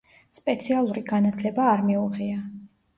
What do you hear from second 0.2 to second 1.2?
სპეციალური